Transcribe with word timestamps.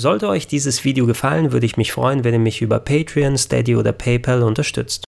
Sollte 0.00 0.28
euch 0.28 0.46
dieses 0.46 0.84
Video 0.84 1.06
gefallen, 1.06 1.50
würde 1.50 1.66
ich 1.66 1.76
mich 1.76 1.90
freuen, 1.90 2.22
wenn 2.22 2.32
ihr 2.32 2.38
mich 2.38 2.62
über 2.62 2.78
Patreon, 2.78 3.36
Steady 3.36 3.74
oder 3.74 3.90
PayPal 3.90 4.44
unterstützt. 4.44 5.02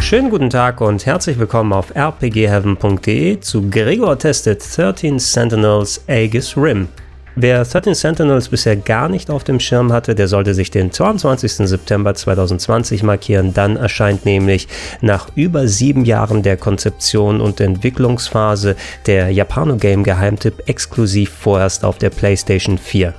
Schönen 0.00 0.30
guten 0.30 0.48
Tag 0.48 0.80
und 0.80 1.04
herzlich 1.04 1.38
willkommen 1.38 1.74
auf 1.74 1.94
rpgheaven.de 1.94 3.40
zu 3.40 3.68
Gregor 3.68 4.18
Tested 4.18 4.64
13 4.74 5.18
Sentinels 5.18 6.02
Aegis 6.08 6.56
Rim. 6.56 6.88
Wer 7.36 7.64
13 7.64 7.94
Sentinels 7.94 8.48
bisher 8.48 8.76
gar 8.76 9.08
nicht 9.08 9.30
auf 9.30 9.44
dem 9.44 9.60
Schirm 9.60 9.92
hatte, 9.92 10.16
der 10.16 10.26
sollte 10.26 10.52
sich 10.52 10.70
den 10.70 10.90
22. 10.90 11.52
September 11.68 12.12
2020 12.12 13.04
markieren. 13.04 13.54
Dann 13.54 13.76
erscheint 13.76 14.24
nämlich 14.24 14.66
nach 15.00 15.28
über 15.36 15.68
sieben 15.68 16.04
Jahren 16.04 16.42
der 16.42 16.56
Konzeption 16.56 17.40
und 17.40 17.60
Entwicklungsphase 17.60 18.74
der 19.06 19.30
Japano-Game-Geheimtipp 19.30 20.68
exklusiv 20.68 21.30
vorerst 21.30 21.84
auf 21.84 21.98
der 21.98 22.10
PlayStation 22.10 22.78
4. 22.78 23.14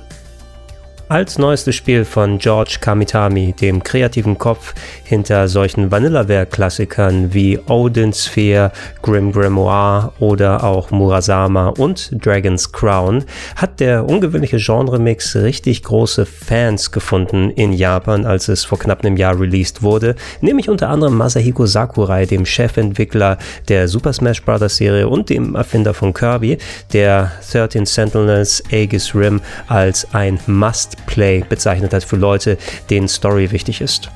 Als 1.12 1.36
neuestes 1.36 1.74
Spiel 1.74 2.06
von 2.06 2.38
George 2.38 2.78
Kamitami, 2.80 3.52
dem 3.52 3.82
kreativen 3.82 4.38
Kopf 4.38 4.72
hinter 5.04 5.46
solchen 5.46 5.90
Vanillaware-Klassikern 5.90 7.34
wie 7.34 7.58
Odin 7.66 8.14
Sphere, 8.14 8.72
Grim 9.02 9.30
Grimoire 9.30 10.14
oder 10.20 10.64
auch 10.64 10.90
Murasama 10.90 11.68
und 11.68 12.12
Dragon's 12.24 12.72
Crown, 12.72 13.26
hat 13.56 13.80
der 13.80 14.08
ungewöhnliche 14.08 14.56
Genre-Mix 14.56 15.36
richtig 15.36 15.82
große 15.82 16.24
Fans 16.24 16.90
gefunden 16.92 17.50
in 17.50 17.74
Japan, 17.74 18.24
als 18.24 18.48
es 18.48 18.64
vor 18.64 18.78
knapp 18.78 19.04
einem 19.04 19.18
Jahr 19.18 19.38
released 19.38 19.82
wurde, 19.82 20.14
nämlich 20.40 20.70
unter 20.70 20.88
anderem 20.88 21.18
Masahiko 21.18 21.66
Sakurai, 21.66 22.24
dem 22.24 22.46
Chefentwickler 22.46 23.36
der 23.68 23.86
Super 23.86 24.14
Smash 24.14 24.42
Bros. 24.42 24.78
Serie 24.78 25.06
und 25.06 25.28
dem 25.28 25.56
Erfinder 25.56 25.92
von 25.92 26.14
Kirby, 26.14 26.56
der 26.94 27.32
13 27.52 27.84
Sentinels 27.84 28.62
Aegis 28.72 29.14
Rim 29.14 29.42
als 29.68 30.06
ein 30.14 30.40
Must 30.46 31.01
Play 31.06 31.44
bezeichnet 31.48 31.92
hat 31.92 32.04
für 32.04 32.16
Leute, 32.16 32.58
denen 32.90 33.08
Story 33.08 33.50
wichtig 33.50 33.80
ist. 33.80 34.10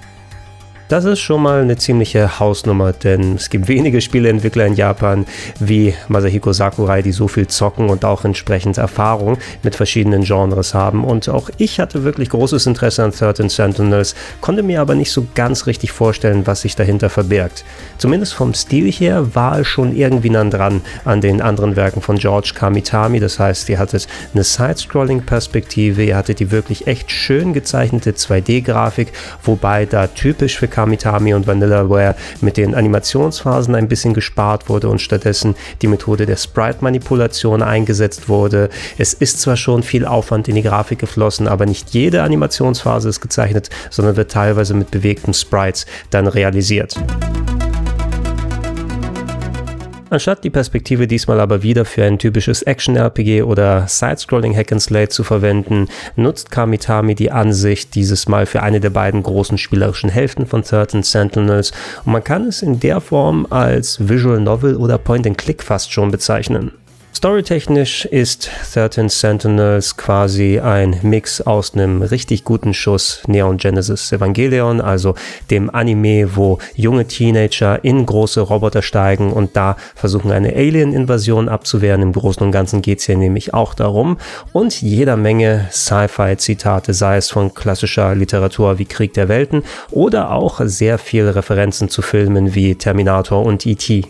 Das 0.89 1.05
ist 1.05 1.19
schon 1.19 1.43
mal 1.43 1.63
eine 1.63 1.77
ziemliche 1.77 2.39
Hausnummer, 2.39 2.93
denn 2.93 3.35
es 3.35 3.51
gibt 3.51 3.67
wenige 3.67 4.01
Spieleentwickler 4.01 4.67
in 4.67 4.75
Japan 4.75 5.27
wie 5.59 5.95
Masahiko 6.07 6.53
Sakurai, 6.53 7.03
die 7.03 7.11
so 7.11 7.27
viel 7.27 7.49
zocken 7.49 7.91
und 7.91 8.05
auch 8.05 8.25
entsprechend 8.25 8.79
Erfahrung 8.79 9.37
mit 9.65 9.75
verschiedenen 9.75 10.23
Genres 10.23 10.75
haben. 10.75 11.05
Und 11.05 11.29
auch 11.29 11.51
ich 11.59 11.81
hatte 11.81 12.05
wirklich 12.05 12.31
großes 12.31 12.67
Interesse 12.67 13.03
an 13.03 13.11
13 13.11 13.49
Sentinels, 13.49 14.15
konnte 14.41 14.63
mir 14.63 14.81
aber 14.81 14.95
nicht 14.95 15.11
so 15.11 15.27
ganz 15.35 15.67
richtig 15.67 15.91
vorstellen, 15.91 16.47
was 16.47 16.61
sich 16.61 16.77
dahinter 16.77 17.11
verbirgt. 17.11 17.65
Zumindest 17.99 18.35
vom 18.35 18.55
Stil 18.55 18.93
her 18.93 19.35
war 19.35 19.59
es 19.59 19.67
schon 19.67 19.97
irgendwie 19.97 20.31
nah 20.31 20.45
dran 20.45 20.83
an 21.05 21.21
den 21.21 21.43
anderen 21.43 21.75
Werken 21.75 22.01
von 22.01 22.19
George 22.19 22.53
Kamitami. 22.55 23.19
Das 23.19 23.41
heißt, 23.41 23.69
ihr 23.71 23.81
hattet 23.81 24.07
eine 24.35 24.45
Side-Scrolling-Perspektive, 24.45 26.05
ihr 26.05 26.17
hattet 26.17 26.39
die 26.39 26.53
wirklich 26.53 26.87
echt 26.87 27.11
schön 27.11 27.53
gezeichnete 27.55 28.13
2D-Grafik, 28.13 29.09
wobei 29.43 29.85
da 29.85 30.07
typisch 30.07 30.57
für 30.57 30.76
Kamitami 30.77 31.33
und 31.33 31.47
Vanillaware 31.47 32.17
mit 32.43 32.59
den 32.59 32.75
Animationsphasen 32.75 33.75
ein 33.75 33.89
bisschen 33.89 34.13
gespart 34.13 34.69
wurde 34.69 34.91
und 34.91 35.01
stattdessen 35.01 35.55
die 35.81 35.87
Methode 35.87 36.27
der 36.27 36.37
Sprite-Manipulation 36.37 37.63
eingesetzt 37.63 38.29
wurde. 38.29 38.69
Es 38.99 39.15
ist 39.15 39.41
zwar 39.41 39.57
schon 39.57 39.83
viel 39.83 40.05
Aufwand 40.05 40.49
in 40.49 40.55
die 40.55 40.63
Grafik 40.63 40.99
geflossen, 40.99 41.49
aber 41.49 41.65
nicht 41.65 41.95
jede 41.95 42.23
Animationsphase 42.23 43.09
ist 43.09 43.23
gezeichnet, 43.23 43.71
sondern 43.89 44.17
wird 44.17 44.31
teilweise 44.31 44.75
mit 44.75 44.91
bewegten 44.91 45.33
Sprites 45.33 45.87
dann 46.11 46.27
realisiert. 46.27 46.95
Anstatt 50.09 50.45
die 50.45 50.51
Perspektive 50.51 51.09
diesmal 51.09 51.41
aber 51.41 51.65
wieder 51.65 51.85
für 51.85 52.05
ein 52.05 52.19
typisches 52.19 52.63
Action-RPG 52.63 53.43
oder 53.43 53.89
Side-Scrolling 53.89 54.55
Hack-and-Slate 54.55 55.09
zu 55.09 55.25
verwenden, 55.25 55.89
nutzt 56.15 56.53
Kamitami 56.53 57.17
die 57.17 57.33
Ansicht 57.33 57.97
dieses 57.97 58.29
Mal 58.29 58.47
für 58.47 58.63
eine 58.63 58.79
der 58.79 58.91
beiden 58.91 59.25
großen 59.25 59.59
spielerischen 59.59 60.09
Hälften 60.09 60.47
von 60.47 60.63
13 60.63 61.03
Sentinels 61.03 61.73
und 62.05 62.13
man 62.13 62.23
kann 62.23 62.47
es 62.47 62.63
in 62.63 62.79
der 62.79 63.01
Form 63.01 63.49
als 63.51 64.09
Visual 64.09 64.39
Novel 64.41 64.77
oder 64.77 64.97
Point-and-Click 64.97 65.65
fast 65.65 65.93
schon 65.93 66.13
bezeichnen. 66.13 66.71
Storytechnisch 67.17 68.05
ist 68.05 68.51
13 68.75 69.09
Sentinels 69.09 69.97
quasi 69.97 70.61
ein 70.61 70.99
Mix 71.01 71.41
aus 71.41 71.73
einem 71.73 72.03
richtig 72.03 72.45
guten 72.45 72.75
Schuss 72.75 73.23
Neon 73.27 73.57
Genesis 73.57 74.13
Evangelion, 74.13 74.83
also 74.83 75.15
dem 75.51 75.75
Anime, 75.75 76.37
wo 76.37 76.59
junge 76.75 77.07
Teenager 77.07 77.83
in 77.83 78.05
große 78.05 78.43
Roboter 78.43 78.83
steigen 78.83 79.33
und 79.33 79.57
da 79.57 79.79
versuchen 79.95 80.31
eine 80.31 80.53
Alien-Invasion 80.53 81.49
abzuwehren. 81.49 82.03
Im 82.03 82.13
Großen 82.13 82.43
und 82.43 82.53
Ganzen 82.53 82.83
geht 82.83 82.99
es 82.99 83.07
hier 83.07 83.17
nämlich 83.17 83.55
auch 83.55 83.73
darum. 83.73 84.19
Und 84.53 84.83
jeder 84.83 85.17
Menge 85.17 85.69
Sci-Fi-Zitate, 85.73 86.93
sei 86.93 87.17
es 87.17 87.31
von 87.31 87.55
klassischer 87.55 88.15
Literatur 88.15 88.79
wie 88.79 88.85
Krieg 88.85 89.15
der 89.15 89.31
Welten 89.31 89.63
oder 89.91 90.33
auch 90.33 90.61
sehr 90.65 90.99
viele 90.99 91.35
Referenzen 91.35 91.89
zu 91.89 92.03
Filmen 92.03 92.55
wie 92.55 92.75
Terminator 92.75 93.43
und 93.43 93.65
E.T. 93.65 94.05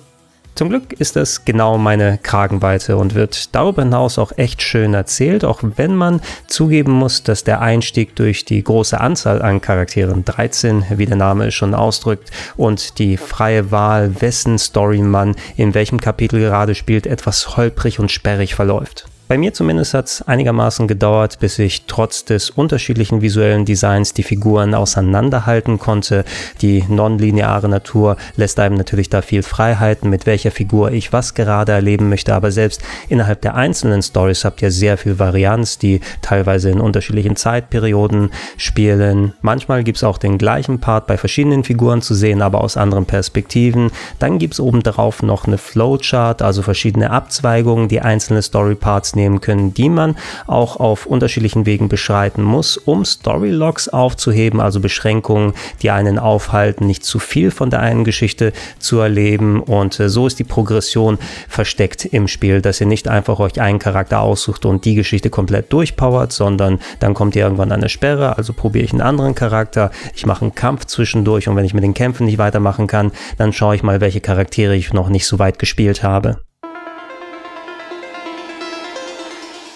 Zum 0.57 0.71
Glück 0.71 0.95
ist 0.95 1.17
das 1.17 1.45
genau 1.45 1.77
meine 1.77 2.17
Kragenweite 2.17 2.97
und 2.97 3.15
wird 3.15 3.55
darüber 3.55 3.83
hinaus 3.83 4.19
auch 4.19 4.33
echt 4.39 4.63
schön 4.63 4.95
erzählt, 4.95 5.45
auch 5.45 5.61
wenn 5.63 5.95
man 5.95 6.23
zugeben 6.47 6.93
muss, 6.93 7.23
dass 7.23 7.45
der 7.45 7.61
Einstieg 7.61 8.17
durch 8.17 8.47
die 8.47 8.65
große 8.65 8.99
Anzahl 8.99 9.43
an 9.43 9.61
Charakteren, 9.61 10.25
13, 10.25 10.87
wie 10.97 11.05
der 11.05 11.17
Name 11.17 11.49
es 11.49 11.55
schon 11.55 11.75
ausdrückt, 11.75 12.31
und 12.57 12.99
die 12.99 13.19
freie 13.19 13.71
Wahl, 13.71 14.23
wessen 14.23 14.59
Story 14.59 15.03
man 15.03 15.37
in 15.59 15.75
welchem 15.75 16.01
Kapitel 16.01 16.41
gerade 16.41 16.75
spielt, 16.75 17.07
etwas 17.07 17.59
holprig 17.59 17.99
und 17.99 18.11
sperrig 18.11 18.55
verläuft. 18.55 19.05
Bei 19.29 19.39
mir 19.39 19.53
zumindest 19.53 19.93
hat 19.93 20.07
es 20.07 20.23
einigermaßen 20.23 20.87
gedauert, 20.87 21.41
bis 21.41 21.59
ich 21.59 21.87
trotz 21.87 22.25
des 22.25 22.51
unterschiedlichen 22.51 23.23
visuellen 23.23 23.65
Designs 23.65 24.15
die 24.15 24.23
Figuren 24.23 24.73
auseinanderhalten 24.73 25.81
konnte. 25.81 26.25
Die 26.63 26.85
nonlineare 26.89 27.69
Natur 27.69 28.19
lässt 28.37 28.61
einem 28.61 28.77
natürlich 28.77 29.11
da 29.11 29.23
viel 29.23 29.43
Freiheiten, 29.43 30.11
mit 30.11 30.27
welcher 30.27 30.53
Figur 30.53 30.93
ich 30.93 31.13
was 31.13 31.35
gerade 31.35 31.73
erleben 31.73 32.09
möchte, 32.09 32.37
aber 32.37 32.53
selbst 32.53 32.83
innerhalb 33.09 33.41
der 33.41 33.57
einzelnen 33.57 34.01
Stories 34.01 34.45
habt 34.45 34.63
ihr 34.63 34.71
sehr 34.71 34.97
viel 34.97 35.19
Varianz, 35.19 35.79
die 35.79 36.03
teilweise 36.23 36.71
in 36.71 36.81
unterschiedlichen 36.81 37.35
Zeitperioden 37.35 38.31
spielen. 38.57 39.33
Manchmal 39.41 39.83
gibt 39.83 39.97
es 39.97 40.05
auch 40.05 40.19
den 40.19 40.39
gleichen 40.39 40.79
Part 40.79 41.09
bei 41.09 41.19
verschiedenen 41.19 41.65
Figuren 41.65 42.01
zu 42.01 42.15
sehen, 42.15 42.43
aber 42.43 42.61
aus 42.61 42.77
anderen 42.77 43.07
Perspektiven. 43.07 43.91
Dann 44.21 44.39
gibt 44.39 44.55
es 44.55 44.61
obendrauf 44.61 45.25
noch 45.25 45.49
eine 45.49 45.59
Flowchart, 45.59 46.43
also 46.43 46.63
verschiedene 46.63 47.11
Abzweigungen, 47.11 47.89
die 47.89 48.01
einzelne 48.01 48.41
Storyparts 48.41 49.16
nehmen 49.17 49.41
können, 49.41 49.75
die 49.75 49.89
man 49.89 50.17
auch 50.47 50.77
auf 50.77 51.07
unterschiedlichen 51.07 51.67
Wegen 51.67 51.89
beschreiten 51.89 52.43
muss, 52.43 52.77
um 52.77 53.05
Storylogs 53.05 53.89
aufzuheben, 53.89 54.61
also 54.61 54.81
Beschränkungen, 54.81 55.55
die 55.83 55.91
einen 55.91 56.19
aufhalten, 56.19 56.87
nicht 56.87 57.05
zu 57.05 57.19
viel 57.19 57.51
von 57.51 57.71
der 57.71 57.81
einen 57.81 58.05
Geschichte 58.05 58.53
zu 58.79 59.01
erleben. 59.01 59.61
Und 59.61 59.99
äh, 59.99 60.09
so 60.09 60.27
ist 60.27 60.39
die 60.39 60.45
Progression 60.45 61.19
versteckt 61.49 62.05
im 62.05 62.29
Spiel, 62.29 62.61
dass 62.61 62.81
ihr 62.81 62.87
nicht 62.87 63.09
einfach 63.09 63.41
euch 63.41 63.61
einen 63.61 63.79
Charakter 63.79 64.21
aussucht 64.21 64.65
und 64.65 64.85
die 64.85 64.95
Geschichte 64.95 65.31
komplett 65.31 65.73
durchpowert, 65.73 66.33
sondern 66.33 66.79
dann 67.01 67.15
kommt 67.15 67.35
ihr 67.37 67.43
irgendwann 67.43 67.73
an 67.73 67.81
eine 67.81 67.89
Sperre, 67.89 68.37
also 68.37 68.53
probiere 68.53 68.85
ich 68.85 68.93
einen 68.93 69.01
anderen 69.01 69.35
Charakter, 69.35 69.91
ich 70.15 70.27
mache 70.27 70.43
einen 70.43 70.55
Kampf 70.55 70.85
zwischendurch 70.85 71.49
und 71.49 71.57
wenn 71.57 71.65
ich 71.65 71.75
mit 71.75 71.85
den 71.85 71.95
Kämpfen 71.95 72.27
nicht 72.27 72.39
weitermachen 72.39 72.87
kann, 72.87 73.13
dann 73.39 73.53
schaue 73.53 73.75
ich 73.75 73.83
mal, 73.83 74.01
welche 74.01 74.21
Charaktere 74.21 74.77
ich 74.77 74.93
noch 74.93 75.09
nicht 75.09 75.27
so 75.27 75.39
weit 75.39 75.59
gespielt 75.59 76.03
habe. 76.03 76.46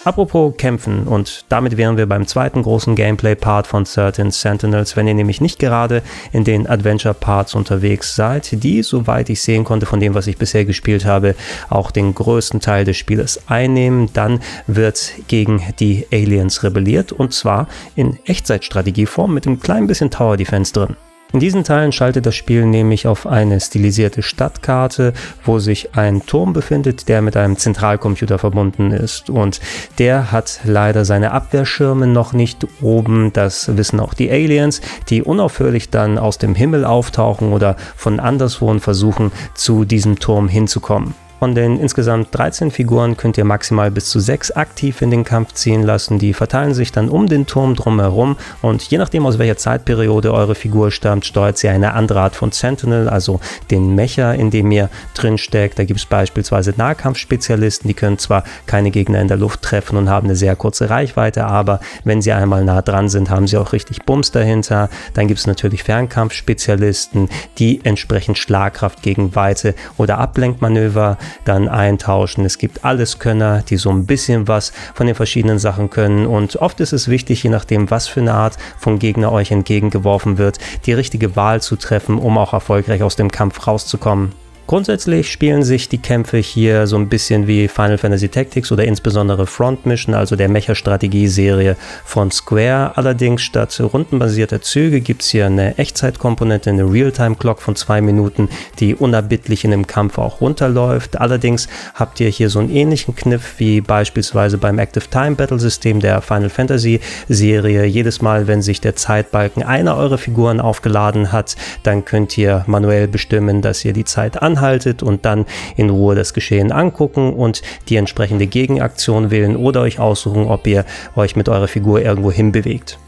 Apropos 0.03 0.55
Kämpfen 0.57 1.07
und 1.07 1.45
damit 1.51 1.77
wären 1.77 1.99
wir 1.99 2.07
beim 2.07 2.27
zweiten 2.27 2.63
großen 2.63 2.97
Gameplay-Part 2.97 3.67
von 3.67 3.85
13 3.85 4.31
Sentinels, 4.31 4.97
wenn 4.97 5.07
ihr 5.07 5.13
nämlich 5.13 5.43
nicht 5.43 5.59
gerade 5.59 6.03
in 6.33 6.43
den 6.45 6.67
Adventure-Parts 6.67 7.55
unterwegs 7.55 8.17
seid, 8.17 8.63
die, 8.65 8.83
soweit 8.83 9.29
ich 9.29 9.43
sehen 9.43 9.63
konnte 9.65 9.85
von 9.85 10.01
dem, 10.01 10.15
was 10.15 10.27
ich 10.27 10.39
bisher 10.39 10.65
gespielt 10.65 11.05
habe, 11.05 11.35
auch 11.69 11.91
den 11.91 12.15
größten 12.15 12.61
Teil 12.61 12.87
des 12.87 12.97
Spieles 12.97 13.43
einnehmen, 13.47 14.09
dann 14.15 14.41
wird 14.67 15.13
gegen 15.29 15.63
die 15.81 16.07
Aliens 16.11 16.63
rebelliert 16.63 17.13
und 17.13 17.35
zwar 17.35 17.69
in 17.95 18.19
Echtzeitstrategieform 18.25 19.35
mit 19.35 19.47
einem 19.47 19.61
kleinen 19.61 19.87
bisschen 19.87 20.11
Tower 20.11 20.39
Defense 20.39 20.73
drin. 20.73 20.97
In 21.33 21.39
diesen 21.39 21.63
Teilen 21.63 21.93
schaltet 21.93 22.27
das 22.27 22.35
Spiel 22.35 22.67
nämlich 22.67 23.07
auf 23.07 23.27
eine 23.27 23.61
stilisierte 23.61 24.23
Stadtkarte, 24.23 25.13
wo 25.45 25.61
sich 25.61 25.95
ein 25.95 26.27
Turm 26.27 26.53
befindet, 26.53 27.09
der 27.09 27.23
mit 27.23 27.37
einem 27.37 27.57
Zentralcomputer 27.57 28.39
verbunden 28.39 28.91
ist. 28.91 29.31
Und 29.31 29.61
der 29.99 30.33
hat 30.33 30.61
leider 30.65 31.05
seine 31.05 31.31
Abwehrschirme 31.31 32.09
noch 32.09 32.33
nicht 32.33 32.67
oben. 32.81 33.33
Das 33.33 33.77
wissen 33.77 34.01
auch 34.01 34.13
die 34.13 34.31
Aliens, 34.31 34.81
die 35.09 35.23
unaufhörlich 35.23 35.91
dann 35.91 36.19
aus 36.19 36.39
dem 36.39 36.57
Himmel 36.57 36.85
auftauchen 36.85 37.53
oder 37.53 37.77
von 37.95 38.19
anderswo 38.19 38.69
und 38.69 38.81
versuchen, 38.81 39.31
zu 39.55 39.85
diesem 39.85 40.19
Turm 40.19 40.49
hinzukommen. 40.49 41.15
Von 41.41 41.55
den 41.55 41.81
insgesamt 41.81 42.29
13 42.33 42.71
Figuren 42.71 43.17
könnt 43.17 43.39
ihr 43.39 43.47
maximal 43.47 43.91
bis 43.91 44.11
zu 44.11 44.21
6 44.21 44.51
aktiv 44.51 45.01
in 45.01 45.11
den 45.11 45.25
Kampf 45.25 45.55
ziehen 45.55 45.83
lassen. 45.83 46.19
Die 46.19 46.35
verteilen 46.35 46.75
sich 46.75 46.93
dann 46.93 47.09
um 47.09 47.29
den 47.29 47.47
Turm 47.47 47.77
drumherum 47.77 48.37
und 48.61 48.83
je 48.83 48.99
nachdem 48.99 49.25
aus 49.25 49.39
welcher 49.39 49.57
Zeitperiode 49.57 50.35
eure 50.35 50.55
Figur 50.55 50.91
stammt, 50.91 51.25
steuert 51.25 51.57
sie 51.57 51.71
eine 51.71 51.95
andere 51.95 52.21
Art 52.21 52.37
von 52.37 52.53
Sentinel, 52.53 53.09
also 53.09 53.41
den 53.71 53.95
Mecher, 53.95 54.35
in 54.35 54.51
dem 54.51 54.71
ihr 54.71 54.91
drin 55.15 55.39
steckt. 55.39 55.79
Da 55.79 55.85
gibt 55.85 56.01
es 56.01 56.05
beispielsweise 56.05 56.75
Nahkampfspezialisten, 56.77 57.89
die 57.89 57.95
können 57.95 58.19
zwar 58.19 58.45
keine 58.67 58.91
Gegner 58.91 59.23
in 59.23 59.29
der 59.29 59.39
Luft 59.39 59.63
treffen 59.63 59.97
und 59.97 60.11
haben 60.11 60.27
eine 60.27 60.37
sehr 60.37 60.57
kurze 60.57 60.91
Reichweite, 60.91 61.47
aber 61.47 61.81
wenn 62.05 62.21
sie 62.21 62.33
einmal 62.33 62.67
nah 62.67 62.83
dran 62.83 63.09
sind, 63.09 63.31
haben 63.31 63.47
sie 63.47 63.57
auch 63.57 63.73
richtig 63.73 64.05
Bums 64.05 64.31
dahinter. 64.31 64.91
Dann 65.15 65.27
gibt 65.27 65.41
es 65.41 65.47
natürlich 65.47 65.85
Fernkampfspezialisten, 65.85 67.31
die 67.57 67.81
entsprechend 67.83 68.37
Schlagkraft 68.37 69.01
gegen 69.01 69.35
Weite 69.35 69.75
oder 69.97 70.19
Ablenkmanöver 70.19 71.17
dann 71.45 71.69
eintauschen. 71.69 72.45
Es 72.45 72.59
gibt 72.59 72.85
alles 72.85 73.19
Könner, 73.19 73.63
die 73.63 73.77
so 73.77 73.91
ein 73.91 74.07
bisschen 74.07 74.49
was 74.49 74.73
von 74.95 75.07
den 75.07 75.15
verschiedenen 75.15 75.59
Sachen 75.59 75.91
können 75.91 76.27
und 76.27 76.57
oft 76.57 76.81
ist 76.81 76.93
es 76.93 77.09
wichtig, 77.09 77.43
je 77.43 77.51
nachdem, 77.51 77.91
was 77.91 78.09
für 78.09 78.21
eine 78.21 78.35
Art 78.35 78.57
von 78.79 78.99
Gegner 78.99 79.33
euch 79.33 79.51
entgegengeworfen 79.51 80.39
wird, 80.39 80.59
die 80.87 80.93
richtige 80.93 81.37
Wahl 81.37 81.61
zu 81.61 81.77
treffen, 81.77 82.19
um 82.19 82.39
auch 82.39 82.53
erfolgreich 82.53 83.03
aus 83.03 83.17
dem 83.17 83.31
Kampf 83.31 83.67
rauszukommen. 83.67 84.33
Grundsätzlich 84.71 85.33
spielen 85.33 85.65
sich 85.65 85.89
die 85.89 85.99
Kämpfe 85.99 86.37
hier 86.37 86.87
so 86.87 86.95
ein 86.95 87.09
bisschen 87.09 87.49
wie 87.49 87.67
Final 87.67 87.99
Fantasy 87.99 88.29
Tactics 88.29 88.71
oder 88.71 88.85
insbesondere 88.85 89.49
Front 89.49 89.85
Mission, 89.85 90.15
also 90.15 90.37
der 90.37 90.49
Mecha-Strategie-Serie 90.49 91.77
von 92.05 92.31
Square. 92.31 92.93
Allerdings 92.97 93.43
statt 93.43 93.81
rundenbasierter 93.81 94.63
Züge 94.63 95.01
gibt 95.01 95.23
es 95.23 95.31
hier 95.31 95.47
eine 95.47 95.77
Echtzeitkomponente, 95.77 96.71
eine 96.71 96.85
Realtime-Clock 96.85 97.61
von 97.61 97.75
zwei 97.75 98.01
Minuten, 98.01 98.49
die 98.79 98.95
unerbittlich 98.95 99.65
in 99.65 99.73
dem 99.73 99.89
Kampf 99.89 100.19
auch 100.19 100.41
runterläuft. 100.41 101.21
Allerdings 101.21 101.67
habt 101.97 102.21
ihr 102.21 102.29
hier 102.29 102.49
so 102.49 102.61
einen 102.61 102.71
ähnlichen 102.71 103.17
Kniff 103.17 103.55
wie 103.59 103.81
beispielsweise 103.81 104.57
beim 104.57 104.79
Active 104.79 105.11
Time 105.11 105.33
Battle 105.33 105.59
System 105.59 105.99
der 105.99 106.23
Final 106.23 106.49
Fantasy 106.49 107.01
Serie. 107.29 107.87
Jedes 107.87 108.23
Mal, 108.23 108.47
wenn 108.47 108.63
sich 108.63 108.81
der 108.81 108.95
Zeitbalken 108.95 109.65
einer 109.65 109.97
eurer 109.97 110.19
Figuren 110.19 110.61
aufgeladen 110.61 111.33
hat, 111.33 111.57
dann 111.83 112.05
könnt 112.05 112.39
ihr 112.39 112.63
manuell 112.69 113.09
bestimmen, 113.09 113.63
dass 113.63 113.85
ihr 113.85 113.93
die 113.93 114.05
Zeit 114.05 114.41
anhaltet 114.41 114.60
anhaltet 114.61 115.03
und 115.03 115.25
dann 115.25 115.47
in 115.77 115.91
Ruhe 115.91 116.15
das 116.15 116.35
Geschehen 116.35 116.71
angucken 116.71 117.33
und 117.33 117.63
die 117.89 117.97
entsprechende 117.97 118.47
Gegenaktion 118.47 119.31
wählen 119.31 119.57
oder 119.57 119.81
euch 119.81 119.99
aussuchen, 119.99 120.47
ob 120.47 120.67
ihr 120.67 120.85
euch 121.17 121.35
mit 121.35 121.49
eurer 121.49 121.69
Figur 121.69 122.03
irgendwo 122.03 122.31
hinbewegt. 122.31 122.99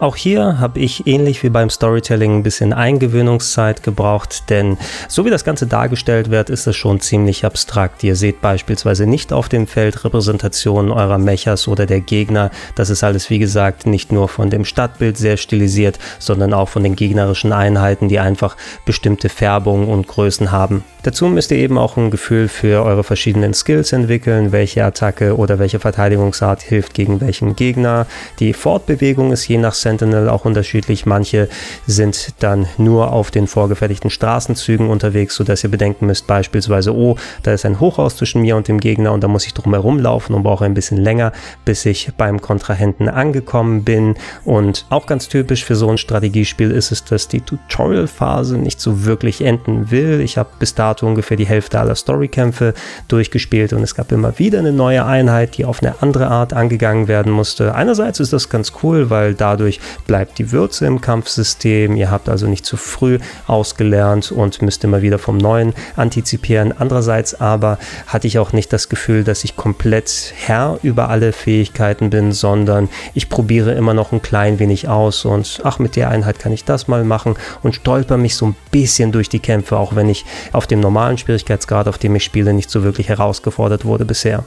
Auch 0.00 0.14
hier 0.14 0.60
habe 0.60 0.78
ich 0.78 1.08
ähnlich 1.08 1.42
wie 1.42 1.48
beim 1.48 1.70
Storytelling 1.70 2.36
ein 2.36 2.42
bisschen 2.44 2.72
Eingewöhnungszeit 2.72 3.82
gebraucht, 3.82 4.48
denn 4.48 4.78
so 5.08 5.24
wie 5.24 5.30
das 5.30 5.42
Ganze 5.42 5.66
dargestellt 5.66 6.30
wird, 6.30 6.50
ist 6.50 6.68
es 6.68 6.76
schon 6.76 7.00
ziemlich 7.00 7.44
abstrakt. 7.44 8.04
Ihr 8.04 8.14
seht 8.14 8.40
beispielsweise 8.40 9.06
nicht 9.06 9.32
auf 9.32 9.48
dem 9.48 9.66
Feld 9.66 10.04
Repräsentationen 10.04 10.92
eurer 10.92 11.18
Mechas 11.18 11.66
oder 11.66 11.84
der 11.84 12.00
Gegner. 12.00 12.52
Das 12.76 12.90
ist 12.90 13.02
alles, 13.02 13.28
wie 13.28 13.40
gesagt, 13.40 13.86
nicht 13.86 14.12
nur 14.12 14.28
von 14.28 14.50
dem 14.50 14.64
Stadtbild 14.64 15.16
sehr 15.16 15.36
stilisiert, 15.36 15.98
sondern 16.20 16.54
auch 16.54 16.68
von 16.68 16.84
den 16.84 16.94
gegnerischen 16.94 17.52
Einheiten, 17.52 18.06
die 18.06 18.20
einfach 18.20 18.56
bestimmte 18.86 19.28
Färbungen 19.28 19.88
und 19.88 20.06
Größen 20.06 20.52
haben. 20.52 20.84
Dazu 21.02 21.26
müsst 21.26 21.52
ihr 21.52 21.58
eben 21.58 21.78
auch 21.78 21.96
ein 21.96 22.10
Gefühl 22.10 22.48
für 22.48 22.84
eure 22.84 23.02
verschiedenen 23.02 23.54
Skills 23.54 23.92
entwickeln, 23.92 24.52
welche 24.52 24.84
Attacke 24.84 25.36
oder 25.36 25.58
welche 25.58 25.78
Verteidigungsart 25.78 26.60
hilft 26.60 26.92
gegen 26.92 27.20
welchen 27.20 27.56
Gegner. 27.56 28.06
Die 28.40 28.52
Fortbewegung 28.52 29.32
ist 29.32 29.46
je 29.48 29.58
nach 29.58 29.74
Sentinel 29.88 30.28
auch 30.28 30.44
unterschiedlich. 30.44 31.06
Manche 31.06 31.48
sind 31.86 32.34
dann 32.40 32.66
nur 32.76 33.10
auf 33.10 33.30
den 33.30 33.46
vorgefertigten 33.46 34.10
Straßenzügen 34.10 34.90
unterwegs, 34.90 35.34
sodass 35.34 35.64
ihr 35.64 35.70
bedenken 35.70 36.06
müsst, 36.06 36.26
beispielsweise, 36.26 36.94
oh, 36.94 37.16
da 37.42 37.54
ist 37.54 37.64
ein 37.64 37.80
Hochhaus 37.80 38.16
zwischen 38.16 38.42
mir 38.42 38.56
und 38.56 38.68
dem 38.68 38.80
Gegner 38.80 39.12
und 39.12 39.24
da 39.24 39.28
muss 39.28 39.46
ich 39.46 39.54
drum 39.54 39.72
herum 39.72 39.98
laufen 39.98 40.34
und 40.34 40.42
brauche 40.42 40.66
ein 40.66 40.74
bisschen 40.74 40.98
länger, 40.98 41.32
bis 41.64 41.86
ich 41.86 42.10
beim 42.18 42.42
Kontrahenten 42.42 43.08
angekommen 43.08 43.82
bin. 43.84 44.16
Und 44.44 44.84
auch 44.90 45.06
ganz 45.06 45.28
typisch 45.28 45.64
für 45.64 45.74
so 45.74 45.88
ein 45.88 45.96
Strategiespiel 45.96 46.70
ist 46.70 46.92
es, 46.92 47.04
dass 47.04 47.28
die 47.28 47.40
Tutorial-Phase 47.40 48.58
nicht 48.58 48.80
so 48.80 49.06
wirklich 49.06 49.40
enden 49.42 49.90
will. 49.90 50.20
Ich 50.20 50.36
habe 50.36 50.50
bis 50.58 50.74
dato 50.74 51.06
ungefähr 51.06 51.38
die 51.38 51.46
Hälfte 51.46 51.80
aller 51.80 51.94
Storykämpfe 51.94 52.74
durchgespielt 53.08 53.72
und 53.72 53.82
es 53.82 53.94
gab 53.94 54.12
immer 54.12 54.38
wieder 54.38 54.58
eine 54.58 54.72
neue 54.72 55.06
Einheit, 55.06 55.56
die 55.56 55.64
auf 55.64 55.82
eine 55.82 56.02
andere 56.02 56.28
Art 56.28 56.52
angegangen 56.52 57.08
werden 57.08 57.32
musste. 57.32 57.74
Einerseits 57.74 58.20
ist 58.20 58.34
das 58.34 58.50
ganz 58.50 58.72
cool, 58.82 59.08
weil 59.08 59.32
dadurch 59.32 59.77
bleibt 60.06 60.38
die 60.38 60.52
Würze 60.52 60.86
im 60.86 61.00
Kampfsystem. 61.00 61.96
Ihr 61.96 62.10
habt 62.10 62.28
also 62.28 62.46
nicht 62.46 62.64
zu 62.64 62.76
früh 62.76 63.18
ausgelernt 63.46 64.32
und 64.32 64.62
müsst 64.62 64.84
immer 64.84 65.02
wieder 65.02 65.18
vom 65.18 65.38
Neuen 65.38 65.74
antizipieren. 65.96 66.72
Andererseits 66.76 67.40
aber 67.40 67.78
hatte 68.06 68.26
ich 68.26 68.38
auch 68.38 68.52
nicht 68.52 68.72
das 68.72 68.88
Gefühl, 68.88 69.24
dass 69.24 69.44
ich 69.44 69.56
komplett 69.56 70.32
Herr 70.36 70.78
über 70.82 71.08
alle 71.08 71.32
Fähigkeiten 71.32 72.10
bin, 72.10 72.32
sondern 72.32 72.88
ich 73.14 73.28
probiere 73.28 73.72
immer 73.72 73.94
noch 73.94 74.12
ein 74.12 74.22
klein 74.22 74.58
wenig 74.58 74.88
aus 74.88 75.24
und 75.24 75.60
ach, 75.64 75.78
mit 75.78 75.96
der 75.96 76.10
Einheit 76.10 76.38
kann 76.38 76.52
ich 76.52 76.64
das 76.64 76.88
mal 76.88 77.04
machen 77.04 77.36
und 77.62 77.74
stolper 77.74 78.16
mich 78.16 78.36
so 78.36 78.46
ein 78.46 78.56
bisschen 78.70 79.12
durch 79.12 79.28
die 79.28 79.40
Kämpfe, 79.40 79.76
auch 79.76 79.94
wenn 79.94 80.08
ich 80.08 80.24
auf 80.52 80.66
dem 80.66 80.80
normalen 80.80 81.18
Schwierigkeitsgrad, 81.18 81.88
auf 81.88 81.98
dem 81.98 82.14
ich 82.16 82.24
spiele, 82.24 82.52
nicht 82.52 82.70
so 82.70 82.82
wirklich 82.82 83.08
herausgefordert 83.08 83.84
wurde 83.84 84.04
bisher. 84.04 84.44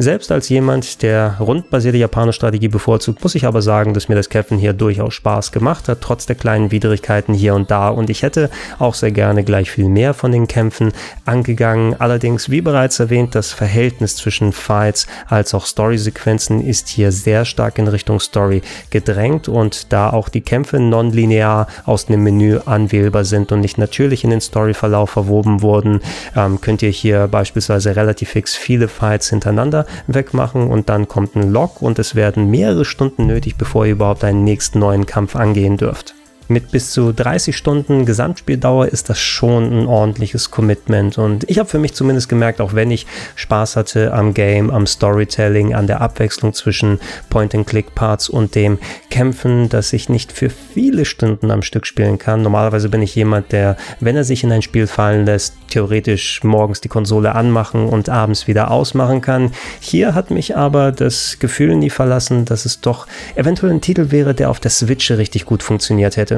Selbst 0.00 0.30
als 0.30 0.48
jemand, 0.48 1.02
der 1.02 1.38
rundbasierte 1.40 1.98
japanische 1.98 2.36
Strategie 2.36 2.68
bevorzugt, 2.68 3.20
muss 3.20 3.34
ich 3.34 3.46
aber 3.46 3.62
sagen, 3.62 3.94
dass 3.94 4.08
mir 4.08 4.14
das 4.14 4.28
Kämpfen 4.28 4.56
hier 4.56 4.72
durchaus 4.72 5.14
Spaß 5.14 5.50
gemacht 5.50 5.88
hat, 5.88 6.00
trotz 6.00 6.24
der 6.24 6.36
kleinen 6.36 6.70
Widrigkeiten 6.70 7.34
hier 7.34 7.56
und 7.56 7.72
da. 7.72 7.88
Und 7.88 8.08
ich 8.08 8.22
hätte 8.22 8.48
auch 8.78 8.94
sehr 8.94 9.10
gerne 9.10 9.42
gleich 9.42 9.72
viel 9.72 9.88
mehr 9.88 10.14
von 10.14 10.30
den 10.30 10.46
Kämpfen 10.46 10.92
angegangen. 11.24 11.96
Allerdings, 11.98 12.48
wie 12.48 12.60
bereits 12.60 13.00
erwähnt, 13.00 13.34
das 13.34 13.50
Verhältnis 13.50 14.14
zwischen 14.14 14.52
Fights 14.52 15.08
als 15.26 15.52
auch 15.52 15.66
Story-Sequenzen 15.66 16.64
ist 16.64 16.86
hier 16.86 17.10
sehr 17.10 17.44
stark 17.44 17.76
in 17.78 17.88
Richtung 17.88 18.20
Story 18.20 18.62
gedrängt 18.90 19.48
und 19.48 19.92
da 19.92 20.10
auch 20.10 20.28
die 20.28 20.42
Kämpfe 20.42 20.78
nonlinear 20.78 21.66
aus 21.86 22.06
dem 22.06 22.22
Menü 22.22 22.60
anwählbar 22.66 23.24
sind 23.24 23.50
und 23.50 23.62
nicht 23.62 23.78
natürlich 23.78 24.22
in 24.22 24.30
den 24.30 24.40
Storyverlauf 24.40 25.10
verwoben 25.10 25.60
wurden, 25.60 26.02
ähm, 26.36 26.60
könnt 26.60 26.82
ihr 26.82 26.90
hier 26.90 27.26
beispielsweise 27.26 27.96
relativ 27.96 28.28
fix 28.28 28.54
viele 28.54 28.86
Fights 28.86 29.30
hintereinander 29.30 29.87
wegmachen 30.06 30.68
und 30.68 30.88
dann 30.88 31.08
kommt 31.08 31.36
ein 31.36 31.50
Log 31.50 31.82
und 31.82 31.98
es 31.98 32.14
werden 32.14 32.50
mehrere 32.50 32.84
Stunden 32.84 33.26
nötig, 33.26 33.56
bevor 33.56 33.86
ihr 33.86 33.92
überhaupt 33.92 34.24
einen 34.24 34.44
nächsten 34.44 34.78
neuen 34.78 35.06
Kampf 35.06 35.36
angehen 35.36 35.76
dürft. 35.76 36.14
Mit 36.50 36.70
bis 36.70 36.92
zu 36.92 37.12
30 37.12 37.54
Stunden 37.54 38.06
Gesamtspieldauer 38.06 38.86
ist 38.86 39.10
das 39.10 39.20
schon 39.20 39.70
ein 39.70 39.86
ordentliches 39.86 40.50
Commitment. 40.50 41.18
Und 41.18 41.44
ich 41.48 41.58
habe 41.58 41.68
für 41.68 41.78
mich 41.78 41.92
zumindest 41.92 42.30
gemerkt, 42.30 42.62
auch 42.62 42.72
wenn 42.72 42.90
ich 42.90 43.06
Spaß 43.34 43.76
hatte 43.76 44.14
am 44.14 44.32
Game, 44.32 44.70
am 44.70 44.86
Storytelling, 44.86 45.74
an 45.74 45.86
der 45.86 46.00
Abwechslung 46.00 46.54
zwischen 46.54 47.00
Point-and-Click-Parts 47.28 48.30
und 48.30 48.54
dem 48.54 48.78
Kämpfen, 49.10 49.68
dass 49.68 49.92
ich 49.92 50.08
nicht 50.08 50.32
für 50.32 50.48
viele 50.48 51.04
Stunden 51.04 51.50
am 51.50 51.60
Stück 51.60 51.86
spielen 51.86 52.16
kann. 52.16 52.40
Normalerweise 52.40 52.88
bin 52.88 53.02
ich 53.02 53.14
jemand, 53.14 53.52
der, 53.52 53.76
wenn 54.00 54.16
er 54.16 54.24
sich 54.24 54.42
in 54.42 54.50
ein 54.50 54.62
Spiel 54.62 54.86
fallen 54.86 55.26
lässt, 55.26 55.54
theoretisch 55.68 56.42
morgens 56.44 56.80
die 56.80 56.88
Konsole 56.88 57.34
anmachen 57.34 57.90
und 57.90 58.08
abends 58.08 58.46
wieder 58.46 58.70
ausmachen 58.70 59.20
kann. 59.20 59.52
Hier 59.80 60.14
hat 60.14 60.30
mich 60.30 60.56
aber 60.56 60.92
das 60.92 61.38
Gefühl 61.38 61.76
nie 61.76 61.90
verlassen, 61.90 62.46
dass 62.46 62.64
es 62.64 62.80
doch 62.80 63.06
eventuell 63.34 63.72
ein 63.72 63.82
Titel 63.82 64.10
wäre, 64.10 64.34
der 64.34 64.48
auf 64.48 64.60
der 64.60 64.70
Switch 64.70 65.10
richtig 65.10 65.44
gut 65.44 65.62
funktioniert 65.62 66.16
hätte. 66.16 66.37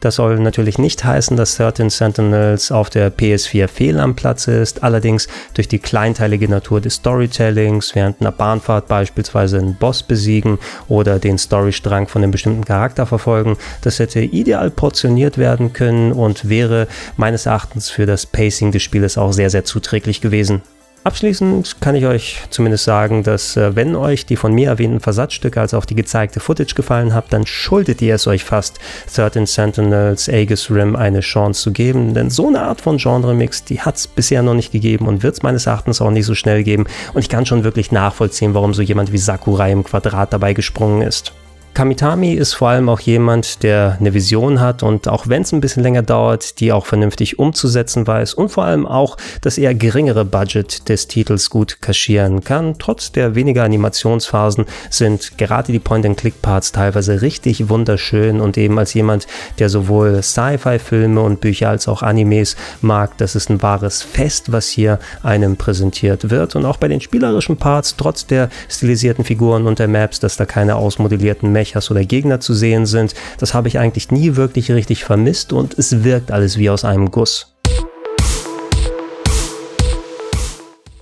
Das 0.00 0.14
soll 0.14 0.38
natürlich 0.38 0.78
nicht 0.78 1.04
heißen, 1.04 1.36
dass 1.36 1.56
13 1.56 1.90
Sentinels 1.90 2.70
auf 2.70 2.88
der 2.88 3.12
PS4 3.12 3.66
fehl 3.66 3.98
am 3.98 4.14
Platz 4.14 4.46
ist, 4.46 4.84
allerdings 4.84 5.26
durch 5.54 5.66
die 5.66 5.80
kleinteilige 5.80 6.48
Natur 6.48 6.80
des 6.80 6.94
Storytellings, 6.94 7.96
während 7.96 8.20
einer 8.20 8.30
Bahnfahrt 8.30 8.86
beispielsweise 8.86 9.58
einen 9.58 9.74
Boss 9.74 10.04
besiegen 10.04 10.58
oder 10.86 11.18
den 11.18 11.36
Storystrang 11.36 12.06
von 12.06 12.22
einem 12.22 12.30
bestimmten 12.30 12.64
Charakter 12.64 13.06
verfolgen, 13.06 13.56
das 13.82 13.98
hätte 13.98 14.20
ideal 14.20 14.70
portioniert 14.70 15.36
werden 15.36 15.72
können 15.72 16.12
und 16.12 16.48
wäre 16.48 16.86
meines 17.16 17.46
Erachtens 17.46 17.90
für 17.90 18.06
das 18.06 18.24
Pacing 18.24 18.70
des 18.70 18.84
Spieles 18.84 19.18
auch 19.18 19.32
sehr, 19.32 19.50
sehr 19.50 19.64
zuträglich 19.64 20.20
gewesen. 20.20 20.62
Abschließend 21.04 21.80
kann 21.80 21.94
ich 21.94 22.04
euch 22.06 22.42
zumindest 22.50 22.84
sagen, 22.84 23.22
dass 23.22 23.56
äh, 23.56 23.74
wenn 23.76 23.94
euch 23.94 24.26
die 24.26 24.36
von 24.36 24.52
mir 24.52 24.68
erwähnten 24.68 25.00
Versatzstücke 25.00 25.60
als 25.60 25.72
auch 25.72 25.84
die 25.84 25.94
gezeigte 25.94 26.40
Footage 26.40 26.74
gefallen 26.74 27.14
hat, 27.14 27.32
dann 27.32 27.46
schuldet 27.46 28.02
ihr 28.02 28.16
es 28.16 28.26
euch 28.26 28.44
fast, 28.44 28.78
13 29.14 29.46
Sentinels 29.46 30.28
Aegis 30.28 30.70
Rim 30.70 30.96
eine 30.96 31.20
Chance 31.20 31.62
zu 31.62 31.72
geben, 31.72 32.14
denn 32.14 32.30
so 32.30 32.48
eine 32.48 32.62
Art 32.62 32.80
von 32.80 32.98
Genre-Mix, 32.98 33.64
die 33.64 33.80
hat 33.80 33.96
es 33.96 34.06
bisher 34.06 34.42
noch 34.42 34.54
nicht 34.54 34.72
gegeben 34.72 35.06
und 35.06 35.22
wird 35.22 35.34
es 35.34 35.42
meines 35.42 35.66
Erachtens 35.66 36.00
auch 36.00 36.10
nicht 36.10 36.26
so 36.26 36.34
schnell 36.34 36.62
geben 36.64 36.84
und 37.14 37.22
ich 37.22 37.28
kann 37.28 37.46
schon 37.46 37.64
wirklich 37.64 37.92
nachvollziehen, 37.92 38.54
warum 38.54 38.74
so 38.74 38.82
jemand 38.82 39.12
wie 39.12 39.18
Sakurai 39.18 39.72
im 39.72 39.84
Quadrat 39.84 40.32
dabei 40.32 40.52
gesprungen 40.52 41.02
ist. 41.02 41.32
Kamitami 41.78 42.32
ist 42.32 42.54
vor 42.54 42.70
allem 42.70 42.88
auch 42.88 42.98
jemand, 42.98 43.62
der 43.62 43.98
eine 44.00 44.12
Vision 44.12 44.58
hat 44.58 44.82
und 44.82 45.06
auch 45.06 45.28
wenn 45.28 45.42
es 45.42 45.52
ein 45.52 45.60
bisschen 45.60 45.84
länger 45.84 46.02
dauert, 46.02 46.58
die 46.58 46.72
auch 46.72 46.86
vernünftig 46.86 47.38
umzusetzen 47.38 48.04
weiß 48.04 48.34
und 48.34 48.48
vor 48.48 48.64
allem 48.64 48.84
auch 48.84 49.16
das 49.42 49.58
eher 49.58 49.76
geringere 49.76 50.24
Budget 50.24 50.88
des 50.88 51.06
Titels 51.06 51.50
gut 51.50 51.80
kaschieren 51.80 52.42
kann. 52.42 52.80
Trotz 52.80 53.12
der 53.12 53.36
weniger 53.36 53.62
Animationsphasen 53.62 54.64
sind 54.90 55.38
gerade 55.38 55.70
die 55.70 55.78
Point-and-Click-Parts 55.78 56.72
teilweise 56.72 57.22
richtig 57.22 57.68
wunderschön 57.68 58.40
und 58.40 58.58
eben 58.58 58.76
als 58.76 58.92
jemand, 58.94 59.28
der 59.60 59.68
sowohl 59.68 60.20
Sci-Fi-Filme 60.20 61.20
und 61.20 61.40
Bücher 61.40 61.68
als 61.68 61.86
auch 61.86 62.02
Animes 62.02 62.56
mag, 62.80 63.16
das 63.18 63.36
ist 63.36 63.50
ein 63.50 63.62
wahres 63.62 64.02
Fest, 64.02 64.50
was 64.50 64.66
hier 64.66 64.98
einem 65.22 65.56
präsentiert 65.56 66.28
wird 66.30 66.56
und 66.56 66.64
auch 66.64 66.78
bei 66.78 66.88
den 66.88 67.00
spielerischen 67.00 67.56
Parts, 67.56 67.94
trotz 67.96 68.26
der 68.26 68.48
stilisierten 68.68 69.24
Figuren 69.24 69.68
und 69.68 69.78
der 69.78 69.86
Maps, 69.86 70.18
dass 70.18 70.36
da 70.36 70.44
keine 70.44 70.74
ausmodellierten 70.74 71.52
Mech 71.52 71.67
Mechas 71.68 71.90
oder 71.90 72.04
Gegner 72.04 72.40
zu 72.40 72.54
sehen 72.54 72.86
sind. 72.86 73.14
Das 73.38 73.54
habe 73.54 73.68
ich 73.68 73.78
eigentlich 73.78 74.10
nie 74.10 74.36
wirklich 74.36 74.70
richtig 74.72 75.04
vermisst 75.04 75.52
und 75.52 75.78
es 75.78 76.02
wirkt 76.04 76.30
alles 76.30 76.58
wie 76.58 76.70
aus 76.70 76.84
einem 76.84 77.10
Guss. 77.10 77.57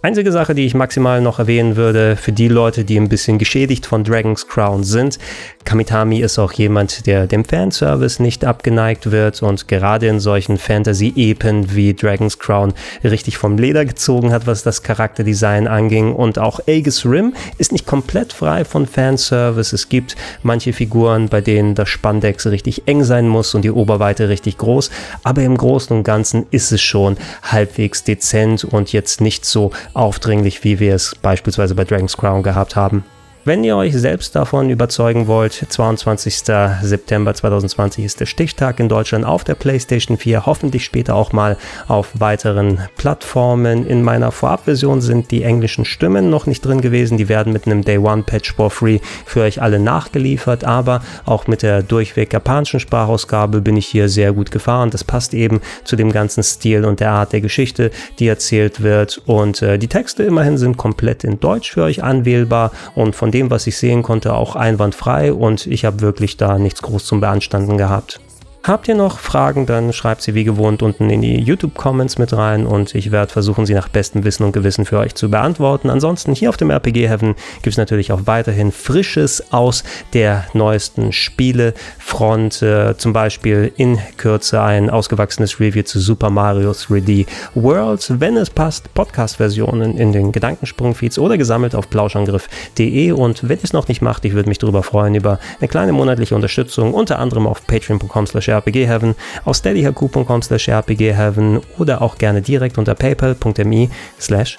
Einzige 0.03 0.31
Sache, 0.31 0.55
die 0.55 0.67
ich 0.67 0.75
maximal 0.75 1.21
noch 1.21 1.38
erwähnen 1.38 1.76
würde, 1.76 2.17
für 2.17 2.33
die 2.33 2.49
Leute, 2.49 2.85
die 2.85 2.99
ein 2.99 3.09
bisschen 3.09 3.38
geschädigt 3.38 3.87
von 3.87 4.05
Dragon's 4.05 4.47
Crown 4.47 4.85
sind, 4.85 5.19
Kamitami 5.67 6.21
ist 6.21 6.38
auch 6.38 6.53
jemand, 6.53 7.07
der 7.07 7.26
dem 7.26 7.45
Fanservice 7.45 8.23
nicht 8.23 8.45
abgeneigt 8.45 9.11
wird 9.11 9.43
und 9.43 9.67
gerade 9.67 10.07
in 10.07 10.21
solchen 10.21 10.59
Fantasy-Epen 10.59 11.75
wie 11.75 11.93
Dragon's 11.93 12.38
Crown 12.38 12.73
richtig 13.03 13.37
vom 13.37 13.59
Leder 13.59 13.85
gezogen 13.85 14.33
hat, 14.33 14.47
was 14.47 14.62
das 14.62 14.85
Charakterdesign 14.85 15.67
anging. 15.67 16.15
Und 16.15 16.38
auch 16.38 16.61
Aegis 16.69 17.05
Rim 17.05 17.35
ist 17.59 17.73
nicht 17.73 17.85
komplett 17.85 18.33
frei 18.33 18.65
von 18.65 18.87
Fanservice. 18.87 19.73
Es 19.73 19.88
gibt 19.88 20.15
manche 20.45 20.73
Figuren, 20.73 21.29
bei 21.29 21.41
denen 21.41 21.75
das 21.75 21.88
Spandex 21.88 22.47
richtig 22.47 22.87
eng 22.87 23.03
sein 23.03 23.26
muss 23.26 23.53
und 23.57 23.62
die 23.62 23.73
Oberweite 23.73 24.29
richtig 24.29 24.59
groß. 24.59 24.91
Aber 25.25 25.43
im 25.43 25.57
Großen 25.57 25.97
und 25.97 26.05
Ganzen 26.05 26.47
ist 26.53 26.71
es 26.71 26.81
schon 26.81 27.17
halbwegs 27.43 28.05
dezent 28.05 28.62
und 28.62 28.93
jetzt 28.93 29.21
nicht 29.21 29.45
so 29.45 29.73
aufdringlich, 29.97 30.62
wie 30.62 30.79
wir 30.79 30.95
es 30.95 31.15
beispielsweise 31.15 31.75
bei 31.75 31.85
Dragon's 31.85 32.17
Crown 32.17 32.43
gehabt 32.43 32.76
haben. 32.76 33.05
Wenn 33.47 33.62
ihr 33.62 33.76
euch 33.76 33.95
selbst 33.97 34.35
davon 34.35 34.71
überzeugen 34.71 35.29
wollt, 35.29 35.53
22. 35.53 36.43
September 36.83 37.33
2020 37.33 38.05
ist 38.05 38.19
der 38.19 38.26
Stichtag 38.26 38.81
in 38.81 38.88
Deutschland 38.88 39.25
auf 39.25 39.45
der 39.45 39.55
PlayStation 39.55 40.17
4, 40.17 40.47
hoffentlich 40.47 40.85
später 40.85 41.15
auch 41.15 41.33
mal 41.33 41.57
auf 41.87 42.09
weiteren 42.19 42.81
Plattformen. 42.97 43.87
In 43.87 44.03
meiner 44.03 44.33
Vorabversion 44.33 45.00
sind 45.00 45.31
die 45.31 45.45
englischen 45.45 45.85
Stimmen 45.85 46.29
noch 46.29 46.47
nicht 46.47 46.67
drin 46.67 46.81
gewesen, 46.81 47.19
die 47.19 47.29
werden 47.29 47.53
mit 47.53 47.67
einem 47.67 47.85
Day 47.85 47.99
One 47.99 48.25
Patch 48.25 48.53
for 48.53 48.69
Free 48.69 48.99
für 49.25 49.43
euch 49.43 49.62
alle 49.62 49.79
nachgeliefert, 49.79 50.65
aber 50.65 51.00
auch 51.25 51.47
mit 51.47 51.62
der 51.62 51.85
durchweg 51.85 52.33
japanischen 52.33 52.81
Sprachausgabe 52.81 53.61
bin 53.61 53.76
ich 53.76 53.87
hier 53.87 54.09
sehr 54.09 54.33
gut 54.33 54.50
gefahren. 54.50 54.91
Das 54.91 55.05
passt 55.05 55.35
eben 55.35 55.61
zu 55.85 55.95
dem 55.95 56.11
ganzen 56.11 56.43
Stil 56.43 56.85
und 56.85 56.99
der 56.99 57.12
Art 57.12 57.33
der 57.33 57.43
Geschichte, 57.43 57.93
die 58.19 58.26
erzählt 58.26 58.83
wird 58.83 59.23
und 59.25 59.62
äh, 59.62 59.79
die 59.79 59.87
Texte 59.87 60.25
immerhin 60.25 60.59
sind 60.59 60.76
komplett 60.76 61.23
in 61.23 61.38
Deutsch 61.38 61.71
für 61.71 61.85
euch 61.85 62.03
anwählbar 62.03 62.73
und 62.97 63.15
von 63.15 63.31
dem, 63.37 63.50
was 63.50 63.66
ich 63.66 63.76
sehen 63.76 64.02
konnte, 64.02 64.35
auch 64.35 64.57
einwandfrei 64.57 65.33
und 65.33 65.66
ich 65.66 65.85
habe 65.85 66.00
wirklich 66.00 66.37
da 66.38 66.59
nichts 66.59 66.81
groß 66.81 67.05
zum 67.05 67.21
Beanstanden 67.21 67.76
gehabt. 67.76 68.21
Habt 68.66 68.88
ihr 68.88 68.96
noch 68.96 69.20
Fragen, 69.20 69.64
dann 69.64 69.92
schreibt 69.92 70.23
sie 70.23 70.35
wie 70.35 70.42
gewohnt 70.42 70.82
unten 70.82 71.08
in 71.08 71.23
die 71.23 71.38
YouTube-Comments 71.38 72.18
mit 72.18 72.32
rein 72.32 72.66
und 72.66 72.96
ich 72.96 73.12
werde 73.12 73.30
versuchen, 73.30 73.64
sie 73.64 73.75
nach 73.75 73.88
bestem 73.88 74.25
Wissen 74.25 74.42
und 74.42 74.50
Gewissen 74.50 74.85
für 74.85 74.99
euch 74.99 75.14
zu 75.14 75.30
beantworten. 75.30 75.88
Ansonsten 75.88 76.35
hier 76.35 76.49
auf 76.49 76.56
dem 76.56 76.70
RPG 76.70 77.08
Heaven 77.08 77.37
gibt 77.62 77.75
es 77.75 77.76
natürlich 77.76 78.11
auch 78.11 78.23
weiterhin 78.25 78.73
Frisches 78.73 79.52
aus 79.52 79.85
der 80.14 80.46
neuesten 80.52 81.12
Spielefront. 81.12 82.61
Äh, 82.61 82.96
zum 82.96 83.12
Beispiel 83.12 83.70
in 83.76 84.00
Kürze 84.16 84.61
ein 84.61 84.90
ausgewachsenes 84.90 85.61
Review 85.61 85.85
zu 85.85 86.00
Super 86.00 86.30
Mario 86.30 86.73
3D 86.73 87.26
World. 87.54 88.04
Wenn 88.18 88.37
es 88.37 88.50
passt, 88.50 88.92
Podcast-Versionen 88.94 89.96
in 89.96 90.11
den 90.11 90.32
Gedankensprung-Feeds 90.32 91.20
oder 91.20 91.38
gesammelt 91.38 91.76
auf 91.76 91.88
plauschangriff.de. 91.88 93.12
Und 93.12 93.49
wenn 93.49 93.58
ihr 93.58 93.64
es 93.64 93.73
noch 93.73 93.87
nicht 93.87 94.02
macht, 94.02 94.25
ich 94.25 94.32
würde 94.32 94.49
mich 94.49 94.58
darüber 94.58 94.82
freuen 94.82 95.14
über 95.14 95.38
eine 95.61 95.68
kleine 95.68 95.92
monatliche 95.92 96.35
Unterstützung, 96.35 96.94
unter 96.94 97.20
anderem 97.20 97.46
auf 97.46 97.64
patreon.com 97.64 98.26
rpgheaven, 98.58 99.14
auf 99.44 99.56
steadyhq.com 99.56 100.42
slash 100.42 100.68
rpgheaven 100.68 101.60
oder 101.78 102.02
auch 102.02 102.18
gerne 102.18 102.42
direkt 102.42 102.78
unter 102.78 102.94
paypal.me 102.94 103.88
slash 104.20 104.58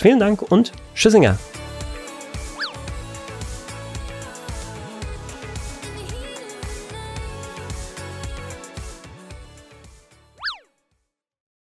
Vielen 0.00 0.18
Dank 0.18 0.42
und 0.42 0.72
Tschüssinger! 0.94 1.38